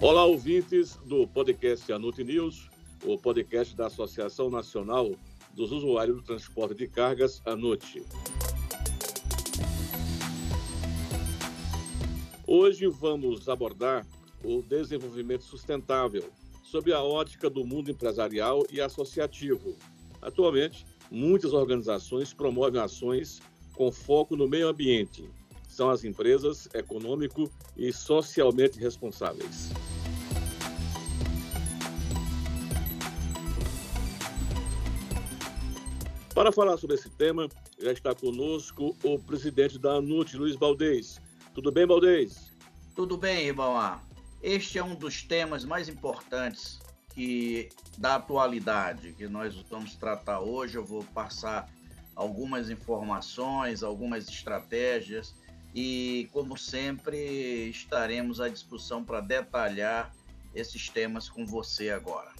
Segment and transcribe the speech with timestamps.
[0.00, 2.70] Olá, ouvintes do podcast Anute News,
[3.04, 5.10] o podcast da Associação Nacional
[5.52, 8.04] dos Usuários do Transporte de Cargas, ANUT.
[12.46, 14.06] Hoje vamos abordar
[14.44, 16.30] o desenvolvimento sustentável
[16.62, 19.74] sob a ótica do mundo empresarial e associativo.
[20.22, 23.40] Atualmente, muitas organizações promovem ações
[23.74, 25.28] com foco no meio ambiente.
[25.68, 29.70] São as empresas econômico e socialmente responsáveis.
[36.38, 37.48] Para falar sobre esse tema,
[37.80, 41.20] já está conosco o presidente da ANUT, Luiz Baldez.
[41.52, 42.56] Tudo bem, Baldez?
[42.94, 44.04] Tudo bem, Ribamar.
[44.40, 46.78] Este é um dos temas mais importantes
[47.12, 50.76] que da atualidade que nós vamos tratar hoje.
[50.76, 51.68] Eu vou passar
[52.14, 55.34] algumas informações, algumas estratégias
[55.74, 60.14] e, como sempre, estaremos à disposição para detalhar
[60.54, 62.37] esses temas com você agora.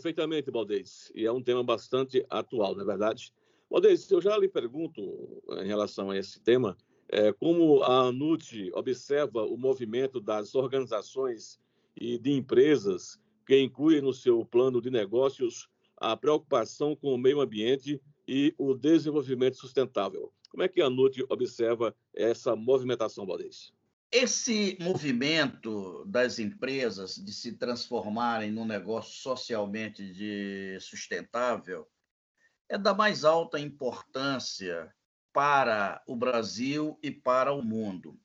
[0.00, 1.12] Perfeitamente, Baldez.
[1.14, 3.34] E é um tema bastante atual, não é verdade?
[3.70, 6.74] Baldez, eu já lhe pergunto em relação a esse tema,
[7.10, 11.60] é, como a ANUT observa o movimento das organizações
[11.94, 17.38] e de empresas que incluem no seu plano de negócios a preocupação com o meio
[17.38, 20.32] ambiente e o desenvolvimento sustentável.
[20.48, 23.70] Como é que a ANUT observa essa movimentação, Baldez?
[24.12, 31.88] Esse movimento das empresas de se transformarem num negócio socialmente de sustentável
[32.68, 34.92] é da mais alta importância
[35.32, 38.20] para o Brasil e para o mundo.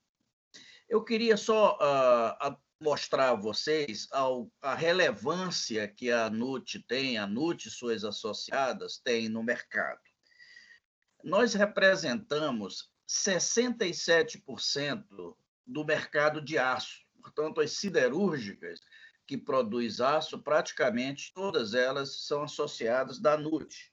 [0.90, 4.26] Eu queria só uh, mostrar a vocês a,
[4.62, 10.02] a relevância que a NUT tem, a NUT e suas associadas têm no mercado.
[11.24, 17.06] Nós representamos 67% do mercado de aço.
[17.22, 18.80] Portanto, as siderúrgicas
[19.26, 23.92] que produzem aço, praticamente todas elas são associadas da NUT.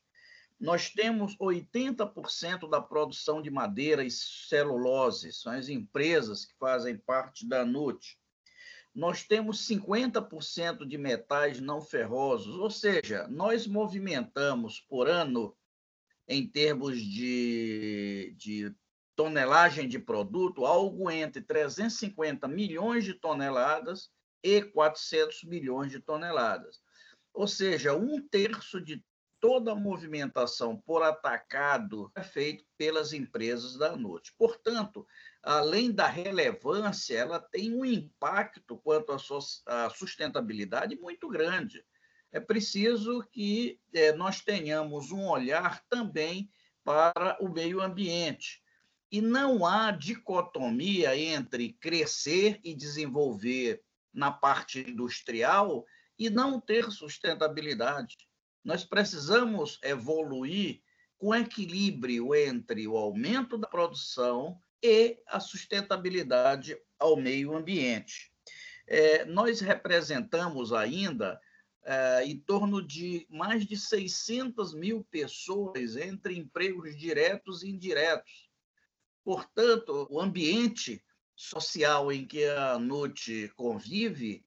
[0.61, 7.49] Nós temos 80% da produção de madeira e celulose, são as empresas que fazem parte
[7.49, 8.17] da NUT.
[8.95, 15.57] Nós temos 50% de metais não ferrosos, ou seja, nós movimentamos por ano,
[16.29, 18.73] em termos de, de
[19.15, 24.11] tonelagem de produto, algo entre 350 milhões de toneladas
[24.43, 26.81] e 400 milhões de toneladas.
[27.33, 29.05] Ou seja, um terço de
[29.41, 34.33] toda a movimentação por atacado é feito pelas empresas da NUT.
[34.39, 35.07] Portanto,
[35.43, 39.13] além da relevância, ela tem um impacto quanto
[39.67, 41.85] à sustentabilidade muito grande.
[42.31, 46.49] É preciso que é, nós tenhamos um olhar também
[46.85, 48.62] para o meio ambiente
[49.13, 55.85] e não há dicotomia entre crescer e desenvolver na parte industrial
[56.19, 58.17] e não ter sustentabilidade.
[58.65, 60.81] Nós precisamos evoluir
[61.19, 68.33] com equilíbrio entre o aumento da produção e a sustentabilidade ao meio ambiente.
[68.87, 71.39] É, nós representamos ainda
[71.85, 78.52] é, em torno de mais de 600 mil pessoas entre empregos diretos e indiretos.
[79.25, 81.03] Portanto, o ambiente
[81.35, 84.45] social em que a NUT convive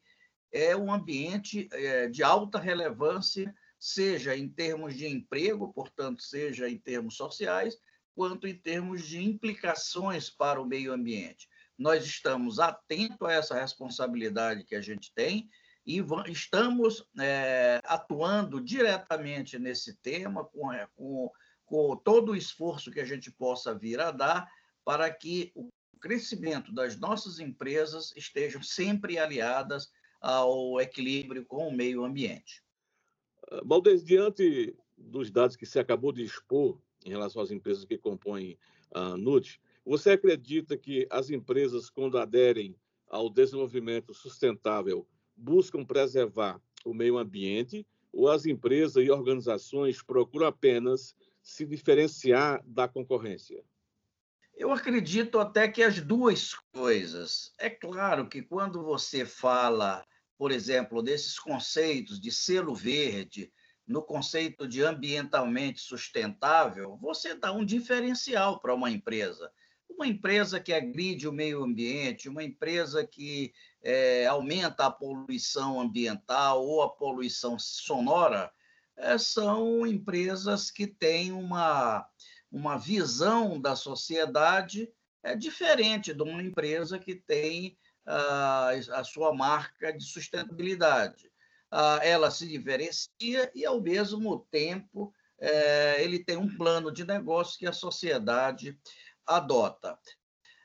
[0.51, 6.77] é um ambiente é, de alta relevância, seja em termos de emprego, portanto, seja em
[6.77, 7.77] termos sociais,
[8.15, 11.49] quanto em termos de implicações para o meio ambiente.
[11.77, 15.49] Nós estamos atentos a essa responsabilidade que a gente tem
[15.85, 21.29] e estamos é, atuando diretamente nesse tema, com, é, com,
[21.65, 24.49] com todo o esforço que a gente possa vir a dar
[24.85, 25.69] para que o
[25.99, 32.63] crescimento das nossas empresas estejam sempre aliadas ao equilíbrio com o meio ambiente.
[33.63, 38.57] Valdez, diante dos dados que você acabou de expor em relação às empresas que compõem
[38.93, 42.75] a NUT, você acredita que as empresas, quando aderem
[43.07, 51.15] ao desenvolvimento sustentável, buscam preservar o meio ambiente ou as empresas e organizações procuram apenas
[51.41, 53.63] se diferenciar da concorrência?
[54.57, 57.53] Eu acredito até que as duas coisas.
[57.59, 60.05] É claro que quando você fala,
[60.37, 63.51] por exemplo, desses conceitos de selo verde,
[63.85, 69.51] no conceito de ambientalmente sustentável, você dá um diferencial para uma empresa.
[69.89, 73.53] Uma empresa que agride o meio ambiente, uma empresa que
[73.83, 78.51] é, aumenta a poluição ambiental ou a poluição sonora,
[78.97, 82.07] é, são empresas que têm uma,
[82.55, 84.89] uma visão da sociedade
[85.21, 91.29] é, diferente de uma empresa que tem a, a sua marca de sustentabilidade.
[91.69, 97.59] Ah, ela se diferencia e, ao mesmo tempo, é, ele tem um plano de negócio
[97.59, 98.79] que a sociedade
[99.27, 99.99] adota.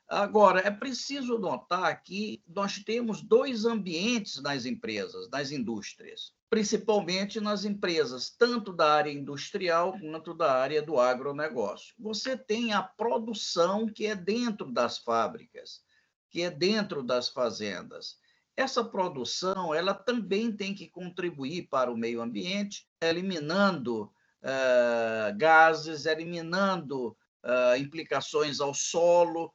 [0.07, 7.65] Agora, é preciso notar que nós temos dois ambientes nas empresas, nas indústrias, principalmente nas
[7.65, 11.95] empresas, tanto da área industrial quanto da área do agronegócio.
[11.97, 15.81] Você tem a produção que é dentro das fábricas,
[16.29, 18.19] que é dentro das fazendas.
[18.57, 24.13] Essa produção ela também tem que contribuir para o meio ambiente, eliminando
[24.43, 29.53] uh, gases, eliminando uh, implicações ao solo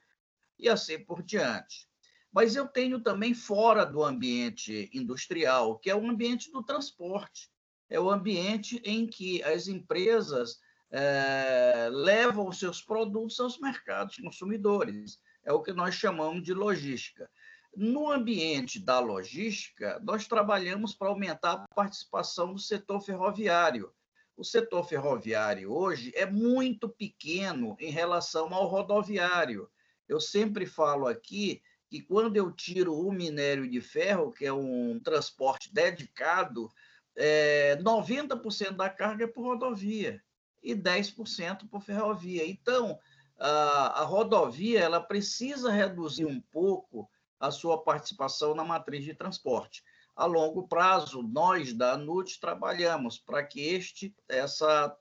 [0.58, 1.90] e assim por diante.
[2.36, 7.50] Mas eu tenho também fora do ambiente industrial, que é o ambiente do transporte.
[7.90, 10.60] É o ambiente em que as empresas
[10.92, 15.18] é, levam seus produtos aos mercados consumidores.
[15.46, 17.32] É o que nós chamamos de logística.
[17.74, 23.94] No ambiente da logística, nós trabalhamos para aumentar a participação do setor ferroviário.
[24.36, 29.70] O setor ferroviário hoje é muito pequeno em relação ao rodoviário.
[30.06, 31.62] Eu sempre falo aqui
[31.96, 36.70] que quando eu tiro o minério de ferro, que é um transporte dedicado,
[37.16, 40.22] é, 90% da carga é por rodovia
[40.62, 42.46] e 10% por ferrovia.
[42.46, 43.00] Então,
[43.40, 47.10] a, a rodovia ela precisa reduzir um pouco
[47.40, 49.82] a sua participação na matriz de transporte.
[50.18, 54.94] A longo prazo, nós da ANUT trabalhamos para que este, essa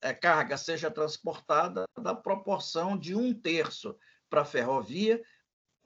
[0.00, 3.94] é, carga seja transportada da proporção de um terço
[4.30, 5.22] para a ferrovia,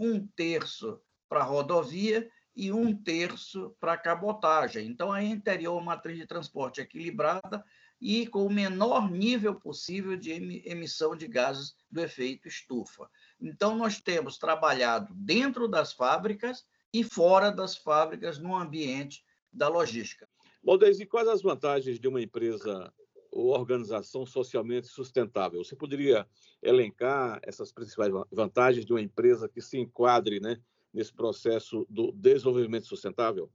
[0.02, 4.86] um terço para rodovia e um terço para cabotagem.
[4.86, 7.64] Então, gente teria uma matriz de transporte equilibrada
[8.00, 10.32] e com o menor nível possível de
[10.66, 13.08] emissão de gases do efeito estufa.
[13.40, 20.28] Então, nós temos trabalhado dentro das fábricas e fora das fábricas no ambiente da logística.
[20.62, 22.92] Bom, Deise, quais as vantagens de uma empresa
[23.32, 25.64] ou organização socialmente sustentável.
[25.64, 26.28] Você poderia
[26.62, 30.60] elencar essas principais vantagens de uma empresa que se enquadre né,
[30.92, 33.50] nesse processo do desenvolvimento sustentável?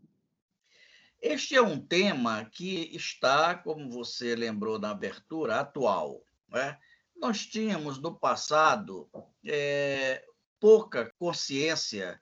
[1.22, 6.24] Este é um tema que está, como você lembrou na abertura, atual.
[6.50, 6.78] Né?
[7.16, 9.10] Nós tínhamos no passado
[9.46, 10.24] é,
[10.60, 12.20] pouca consciência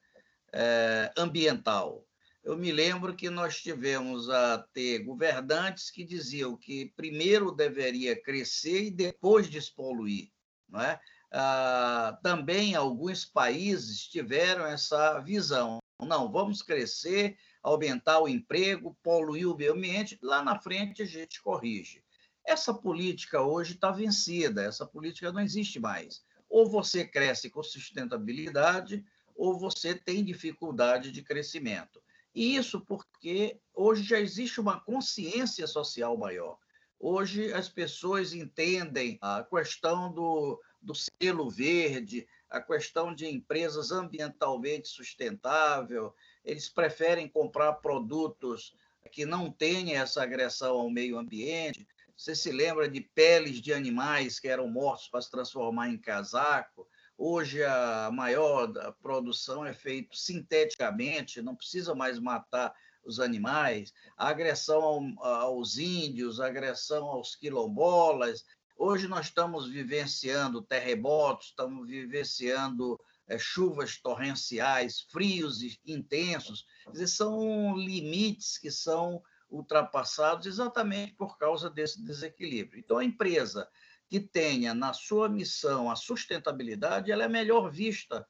[0.54, 2.06] é, ambiental.
[2.46, 8.84] Eu me lembro que nós tivemos a ter governantes que diziam que primeiro deveria crescer
[8.84, 10.30] e depois despoluir.
[10.70, 11.02] Não é?
[11.32, 15.80] Ah, também alguns países tiveram essa visão.
[16.00, 21.42] Não, vamos crescer, aumentar o emprego, poluir o meio ambiente, lá na frente a gente
[21.42, 22.04] corrige.
[22.46, 26.24] Essa política hoje está vencida, essa política não existe mais.
[26.48, 29.04] Ou você cresce com sustentabilidade,
[29.36, 32.05] ou você tem dificuldade de crescimento.
[32.36, 36.58] Isso porque hoje já existe uma consciência social maior.
[37.00, 44.88] Hoje as pessoas entendem a questão do, do selo verde, a questão de empresas ambientalmente
[44.88, 48.76] sustentável, eles preferem comprar produtos
[49.12, 51.88] que não tenham essa agressão ao meio ambiente.
[52.18, 56.88] Você se lembra de peles de animais que eram mortos para se transformar em casaco?
[57.18, 58.68] Hoje a maior
[59.02, 62.74] produção é feita sinteticamente, não precisa mais matar
[63.06, 68.44] os animais, a agressão aos índios, a agressão aos quilombolas.
[68.78, 76.66] Hoje nós estamos vivenciando terremotos, estamos vivenciando é, chuvas torrenciais, frios intensos.
[76.92, 82.80] Dizer, são limites que são ultrapassados exatamente por causa desse desequilíbrio.
[82.80, 83.70] Então, a empresa
[84.08, 88.28] que tenha na sua missão a sustentabilidade, ela é melhor vista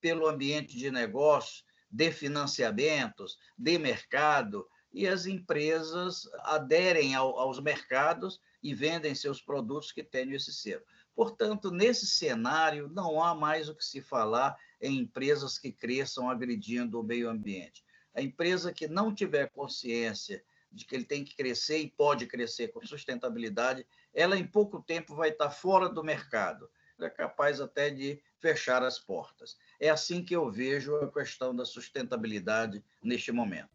[0.00, 8.40] pelo ambiente de negócio, de financiamentos, de mercado, e as empresas aderem ao, aos mercados
[8.62, 10.84] e vendem seus produtos que tenham esse selo.
[11.14, 17.00] Portanto, nesse cenário, não há mais o que se falar em empresas que cresçam agredindo
[17.00, 17.84] o meio ambiente.
[18.14, 22.68] A empresa que não tiver consciência de que ele tem que crescer e pode crescer
[22.68, 26.68] com sustentabilidade, ela em pouco tempo vai estar fora do mercado,
[27.00, 29.56] é capaz até de fechar as portas.
[29.80, 33.68] É assim que eu vejo a questão da sustentabilidade neste momento.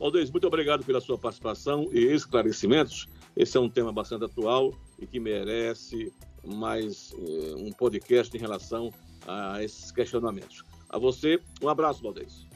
[0.00, 3.06] Aldez, muito obrigado pela sua participação e esclarecimentos.
[3.36, 6.12] Esse é um tema bastante atual e que merece
[6.44, 8.92] mais eh, um podcast em relação
[9.26, 10.62] a esses questionamentos.
[10.88, 12.46] A você, um abraço, Valdez.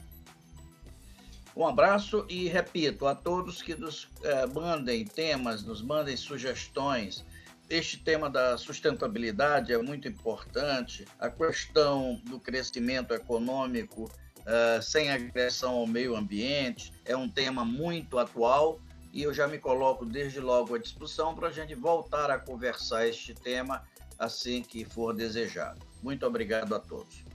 [1.59, 7.25] Um abraço e repito a todos que nos eh, mandem temas, nos mandem sugestões.
[7.69, 11.05] Este tema da sustentabilidade é muito importante.
[11.19, 18.17] A questão do crescimento econômico uh, sem agressão ao meio ambiente é um tema muito
[18.17, 18.79] atual
[19.11, 23.05] e eu já me coloco desde logo à disposição para a gente voltar a conversar
[23.05, 23.83] este tema
[24.17, 25.85] assim que for desejado.
[26.01, 27.28] Muito obrigado a todos.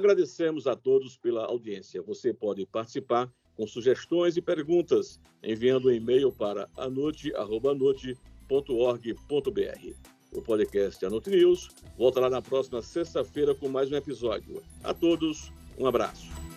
[0.00, 2.00] Agradecemos a todos pela audiência.
[2.00, 8.16] Você pode participar com sugestões e perguntas enviando um e-mail para anute.org.br.
[10.32, 14.62] O podcast Anute News voltará na próxima sexta-feira com mais um episódio.
[14.82, 16.49] A todos, um abraço.